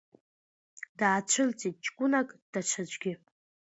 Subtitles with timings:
[0.97, 3.13] Даацәырҵит ҷкәынак, даҽаӡәгьы.